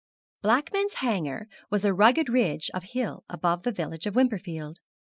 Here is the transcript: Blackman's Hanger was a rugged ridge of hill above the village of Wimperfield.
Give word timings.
Blackman's 0.41 0.93
Hanger 0.93 1.47
was 1.69 1.85
a 1.85 1.93
rugged 1.93 2.27
ridge 2.27 2.71
of 2.73 2.81
hill 2.85 3.23
above 3.29 3.61
the 3.61 3.71
village 3.71 4.07
of 4.07 4.15
Wimperfield. 4.15 4.77